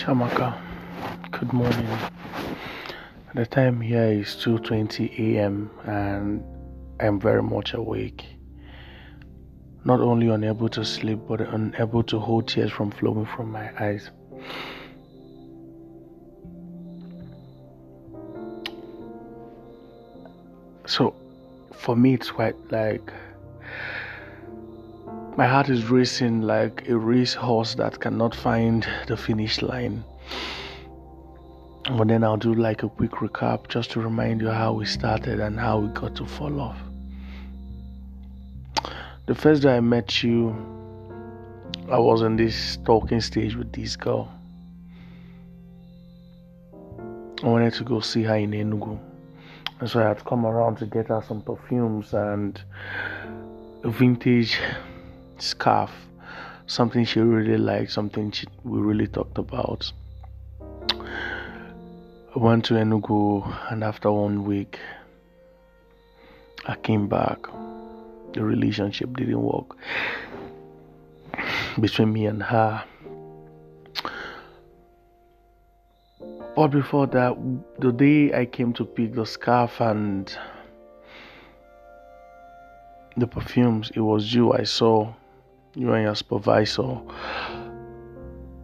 Chiamaka, 0.00 0.58
good 1.30 1.52
morning. 1.52 1.86
The 3.34 3.44
time 3.44 3.82
here 3.82 4.04
is 4.04 4.28
2:20 4.36 5.36
a.m. 5.36 5.70
and 5.84 6.42
I'm 6.98 7.20
very 7.20 7.42
much 7.42 7.74
awake. 7.74 8.24
Not 9.84 10.00
only 10.00 10.28
unable 10.28 10.70
to 10.70 10.86
sleep, 10.86 11.18
but 11.28 11.42
unable 11.42 12.02
to 12.04 12.18
hold 12.18 12.48
tears 12.48 12.72
from 12.72 12.90
flowing 12.92 13.26
from 13.26 13.52
my 13.52 13.68
eyes. 13.78 14.10
So, 20.86 21.14
for 21.72 21.94
me, 21.94 22.14
it's 22.14 22.30
quite 22.30 22.56
like 22.72 23.12
my 25.40 25.46
heart 25.46 25.70
is 25.70 25.88
racing 25.88 26.42
like 26.42 26.86
a 26.86 26.94
racehorse 26.94 27.74
that 27.74 27.98
cannot 27.98 28.34
find 28.34 28.86
the 29.06 29.16
finish 29.16 29.62
line. 29.62 30.04
But 31.96 32.08
then 32.08 32.22
I'll 32.24 32.36
do 32.36 32.52
like 32.52 32.82
a 32.82 32.90
quick 32.90 33.12
recap 33.12 33.66
just 33.68 33.90
to 33.92 34.02
remind 34.02 34.42
you 34.42 34.50
how 34.50 34.74
we 34.74 34.84
started 34.84 35.40
and 35.40 35.58
how 35.58 35.78
we 35.78 35.88
got 35.94 36.14
to 36.16 36.26
fall 36.26 36.60
off. 36.60 36.76
The 39.24 39.34
first 39.34 39.62
day 39.62 39.78
I 39.78 39.80
met 39.80 40.22
you, 40.22 40.50
I 41.88 41.98
was 41.98 42.20
in 42.20 42.36
this 42.36 42.76
talking 42.84 43.22
stage 43.22 43.56
with 43.56 43.72
this 43.72 43.96
girl. 43.96 44.30
I 47.42 47.46
wanted 47.46 47.72
to 47.72 47.84
go 47.84 48.00
see 48.00 48.24
her 48.24 48.36
in 48.36 48.50
Enugu. 48.50 49.00
And 49.80 49.88
so 49.88 50.00
I 50.00 50.08
had 50.08 50.22
come 50.26 50.44
around 50.44 50.76
to 50.80 50.84
get 50.84 51.08
her 51.08 51.24
some 51.26 51.40
perfumes 51.40 52.12
and 52.12 52.62
a 53.84 53.88
vintage 53.88 54.58
scarf, 55.42 55.90
something 56.66 57.04
she 57.04 57.20
really 57.20 57.58
liked, 57.58 57.92
something 57.92 58.30
she, 58.30 58.46
we 58.64 58.78
really 58.80 59.06
talked 59.06 59.38
about. 59.38 59.90
I 60.90 62.38
went 62.38 62.64
to 62.66 62.74
Enugu, 62.74 63.72
and 63.72 63.82
after 63.82 64.10
one 64.12 64.44
week, 64.44 64.78
I 66.66 66.76
came 66.76 67.08
back. 67.08 67.38
The 68.34 68.44
relationship 68.44 69.16
didn't 69.16 69.42
work 69.42 69.76
between 71.80 72.12
me 72.12 72.26
and 72.26 72.42
her. 72.42 72.84
But 76.54 76.68
before 76.68 77.06
that, 77.08 77.36
the 77.78 77.90
day 77.90 78.32
I 78.32 78.44
came 78.44 78.72
to 78.74 78.84
pick 78.84 79.14
the 79.14 79.24
scarf 79.24 79.80
and 79.80 80.32
the 83.16 83.26
perfumes, 83.26 83.90
it 83.94 84.00
was 84.00 84.32
you 84.32 84.52
I 84.52 84.64
saw, 84.64 85.12
you 85.74 85.92
and 85.92 86.04
your 86.04 86.14
supervisor. 86.14 87.00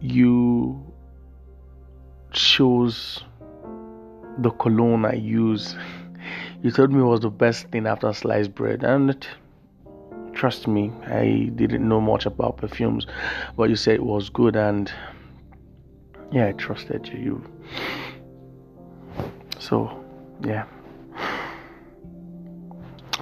You 0.00 0.84
chose 2.32 3.24
the 4.38 4.50
cologne 4.50 5.04
I 5.04 5.14
use. 5.14 5.76
You 6.62 6.70
told 6.70 6.92
me 6.92 7.00
it 7.00 7.04
was 7.04 7.20
the 7.20 7.30
best 7.30 7.68
thing 7.68 7.86
after 7.86 8.12
sliced 8.12 8.54
bread, 8.54 8.82
and 8.82 9.26
trust 10.32 10.66
me, 10.66 10.90
I 11.06 11.50
didn't 11.54 11.88
know 11.88 12.00
much 12.00 12.26
about 12.26 12.56
perfumes, 12.56 13.06
but 13.56 13.70
you 13.70 13.76
said 13.76 13.94
it 13.94 14.04
was 14.04 14.30
good, 14.30 14.56
and 14.56 14.90
yeah, 16.32 16.48
I 16.48 16.52
trusted 16.52 17.06
you. 17.08 17.18
You 17.18 17.44
so 19.58 20.04
yeah. 20.44 20.64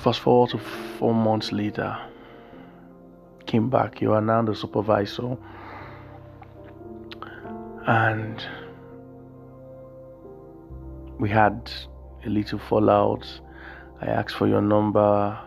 Fast 0.01 0.21
forward 0.21 0.51
to 0.51 0.59
four 0.59 1.15
months 1.15 1.53
later, 1.53 1.97
came 3.53 3.69
back. 3.69 4.01
You 4.01 4.15
are 4.15 4.23
now 4.23 4.41
the 4.41 4.55
supervisor, 4.55 5.37
and 7.87 8.43
we 11.21 11.29
had 11.29 11.71
a 12.25 12.31
little 12.31 12.59
fallout. 12.59 13.27
I 14.01 14.07
asked 14.07 14.37
for 14.37 14.49
your 14.49 14.63
number. 14.63 15.39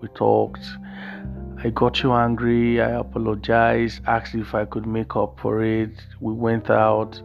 We 0.00 0.08
talked. 0.14 0.64
I 1.62 1.68
got 1.68 2.02
you 2.02 2.14
angry. 2.14 2.80
I 2.80 2.92
apologized. 2.92 4.00
Asked 4.06 4.36
if 4.36 4.54
I 4.54 4.64
could 4.64 4.86
make 4.86 5.14
up 5.14 5.38
for 5.38 5.62
it. 5.62 6.02
We 6.20 6.32
went 6.32 6.70
out. 6.70 7.20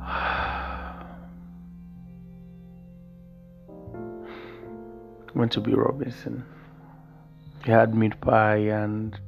went 5.36 5.52
to 5.52 5.60
B 5.60 5.74
Robinson. 5.74 6.44
We 7.66 7.72
had 7.72 7.94
meat 7.94 8.18
pie 8.22 8.56
and 8.56 9.18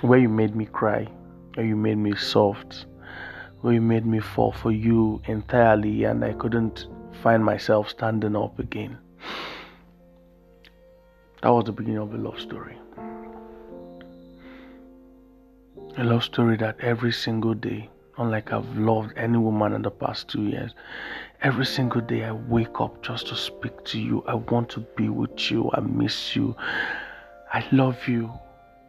where 0.00 0.18
you 0.18 0.28
made 0.28 0.56
me 0.56 0.64
cry, 0.64 1.06
where 1.54 1.66
you 1.66 1.76
made 1.76 1.98
me 1.98 2.16
soft, 2.16 2.86
where 3.60 3.74
you 3.74 3.80
made 3.82 4.06
me 4.06 4.20
fall 4.20 4.52
for 4.52 4.70
you 4.70 5.20
entirely, 5.26 6.04
and 6.04 6.24
I 6.24 6.32
couldn't 6.32 6.86
find 7.22 7.44
myself 7.44 7.90
standing 7.90 8.36
up 8.36 8.58
again. 8.58 8.96
That 11.42 11.50
was 11.50 11.64
the 11.64 11.72
beginning 11.72 11.98
of 11.98 12.14
a 12.14 12.16
love 12.16 12.40
story. 12.40 12.78
A 15.98 16.04
love 16.04 16.24
story 16.24 16.56
that 16.56 16.80
every 16.80 17.12
single 17.12 17.54
day, 17.54 17.90
unlike 18.16 18.52
I've 18.52 18.78
loved 18.78 19.12
any 19.16 19.36
woman 19.36 19.74
in 19.74 19.82
the 19.82 19.90
past 19.90 20.28
two 20.28 20.42
years, 20.42 20.74
every 21.40 21.66
single 21.66 22.00
day 22.00 22.24
I 22.24 22.32
wake 22.32 22.80
up 22.80 23.00
just 23.02 23.28
to 23.28 23.36
speak 23.36 23.84
to 23.86 24.00
you. 24.00 24.24
I 24.26 24.34
want 24.34 24.70
to 24.70 24.80
be 24.96 25.08
with 25.08 25.50
you. 25.50 25.70
I 25.72 25.80
miss 25.80 26.34
you. 26.34 26.56
I 27.52 27.64
love 27.70 28.08
you. 28.08 28.32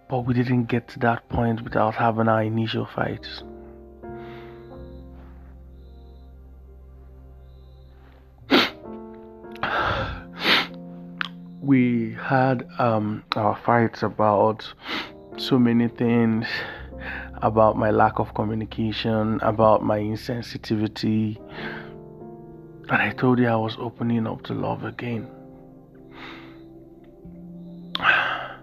But 0.10 0.22
we 0.22 0.34
didn't 0.34 0.66
get 0.66 0.88
to 0.90 1.00
that 1.00 1.30
point 1.30 1.64
without 1.64 1.94
having 1.94 2.28
our 2.28 2.42
initial 2.42 2.88
fights. 2.88 3.44
we 11.62 12.18
had 12.20 12.68
um, 12.80 13.24
our 13.36 13.56
fights 13.56 14.02
about 14.02 14.74
so 15.38 15.60
many 15.60 15.88
things 15.88 16.48
about 17.42 17.78
my 17.78 17.92
lack 17.92 18.20
of 18.20 18.34
communication, 18.34 19.40
about 19.42 19.84
my 19.84 20.00
insensitivity. 20.00 21.38
And 22.92 23.04
I 23.04 23.12
told 23.12 23.38
you 23.38 23.48
I 23.48 23.56
was 23.56 23.78
opening 23.80 24.26
up 24.26 24.42
to 24.46 24.56
love 24.56 24.84
again. 24.84 25.28
I 28.00 28.56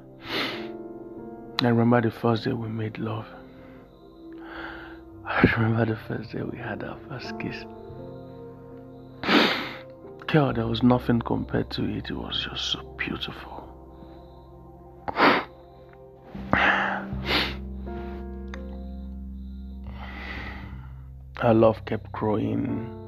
remember 1.62 2.00
the 2.00 2.10
first 2.10 2.42
day 2.42 2.52
we 2.52 2.66
made 2.68 2.98
love. 2.98 3.26
I 5.24 5.48
remember 5.56 5.86
the 5.86 5.96
first 6.08 6.32
day 6.32 6.42
we 6.42 6.58
had 6.58 6.82
our 6.82 6.98
first 7.08 7.38
kiss. 7.38 7.64
Girl, 10.26 10.52
there 10.52 10.66
was 10.66 10.82
nothing 10.82 11.20
compared 11.20 11.70
to 11.70 11.84
it. 11.84 12.10
It 12.10 12.16
was 12.16 12.48
just 12.50 12.72
so 12.72 12.82
beautiful. 12.98 13.62
Our 21.42 21.54
love 21.54 21.84
kept 21.84 22.10
growing. 22.10 23.05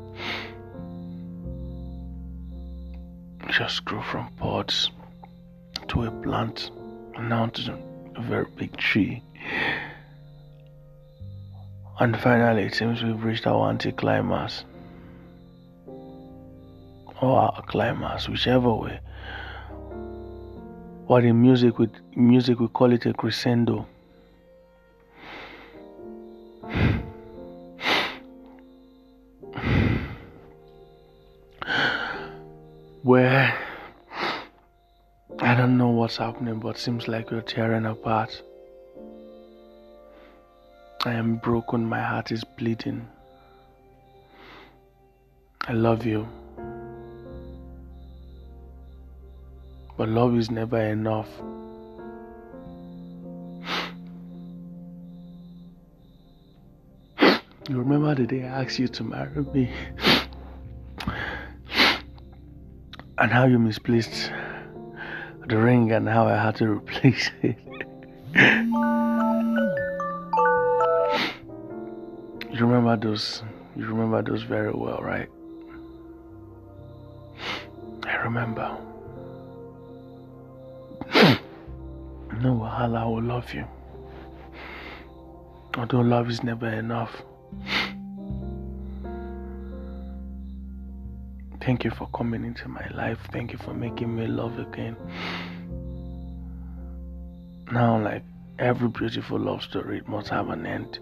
Just 3.58 3.84
grew 3.84 4.00
from 4.02 4.28
pods 4.36 4.92
to 5.88 6.04
a 6.04 6.12
plant 6.12 6.70
and 7.16 7.28
now 7.28 7.46
to 7.46 7.76
a 8.14 8.22
very 8.22 8.46
big 8.54 8.76
tree. 8.76 9.20
And 11.98 12.16
finally, 12.20 12.62
it 12.62 12.76
seems 12.76 13.02
we've 13.02 13.20
reached 13.20 13.48
our 13.48 13.68
anticlimax 13.68 14.64
or 17.20 17.40
our 17.40 17.62
climax, 17.66 18.28
whichever 18.28 18.72
way. 18.72 19.00
Or 21.08 21.20
in 21.20 21.42
music, 21.42 21.80
with 21.80 21.90
music 22.14 22.60
we 22.60 22.68
call 22.68 22.92
it 22.92 23.06
a 23.06 23.12
crescendo. 23.12 23.88
Where 33.02 33.56
I 35.38 35.54
don't 35.54 35.78
know 35.78 35.90
what's 35.90 36.16
happening, 36.16 36.58
but 36.58 36.76
seems 36.78 37.06
like 37.06 37.30
we're 37.30 37.42
tearing 37.42 37.86
apart. 37.86 38.42
I 41.04 41.12
am 41.12 41.36
broken, 41.36 41.88
my 41.88 42.02
heart 42.02 42.32
is 42.32 42.42
bleeding. 42.42 43.08
I 45.68 45.74
love 45.74 46.04
you. 46.04 46.26
But 49.96 50.08
love 50.08 50.36
is 50.36 50.50
never 50.50 50.80
enough. 50.80 51.28
You 57.68 57.78
remember 57.78 58.14
the 58.16 58.26
day 58.26 58.42
I 58.42 58.62
asked 58.62 58.80
you 58.80 58.88
to 58.88 59.04
marry 59.04 59.44
me? 59.54 59.70
and 63.20 63.32
how 63.32 63.46
you 63.46 63.58
misplaced 63.58 64.30
the 65.48 65.56
ring 65.56 65.92
and 65.92 66.08
how 66.08 66.26
I 66.28 66.36
had 66.36 66.56
to 66.56 66.66
replace 66.66 67.30
it. 67.42 67.56
You 72.50 72.66
remember 72.66 72.96
those? 72.96 73.42
You 73.76 73.86
remember 73.86 74.22
those 74.22 74.42
very 74.42 74.72
well, 74.72 74.98
right? 75.02 75.28
I 78.04 78.16
remember. 78.16 78.76
no, 81.14 81.38
Wahala, 82.54 82.98
I 82.98 83.04
will 83.06 83.22
love 83.22 83.52
you. 83.54 83.64
Although 85.76 86.00
love 86.00 86.28
is 86.30 86.42
never 86.42 86.68
enough. 86.68 87.22
Thank 91.60 91.84
you 91.84 91.90
for 91.90 92.08
coming 92.14 92.44
into 92.44 92.68
my 92.68 92.86
life. 92.94 93.18
Thank 93.32 93.52
you 93.52 93.58
for 93.58 93.74
making 93.74 94.14
me 94.14 94.26
love 94.26 94.58
again. 94.58 94.96
Now, 97.70 98.02
like 98.02 98.22
every 98.58 98.88
beautiful 98.88 99.38
love 99.38 99.62
story, 99.62 99.98
it 99.98 100.08
must 100.08 100.28
have 100.28 100.48
an 100.48 100.64
end. 100.64 100.98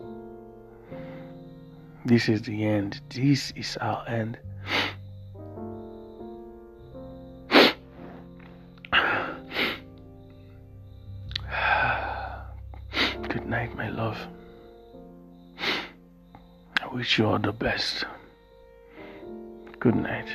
This 2.04 2.28
is 2.28 2.42
the 2.42 2.64
end. 2.64 3.00
This 3.10 3.52
is 3.54 3.76
our 3.78 4.04
end. 4.08 4.38
Good 13.28 13.46
night, 13.46 13.76
my 13.76 13.90
love. 13.90 14.18
I 16.82 16.88
wish 16.92 17.18
you 17.18 17.26
all 17.26 17.38
the 17.38 17.52
best. 17.52 18.04
Good 19.86 19.94
night. 19.94 20.26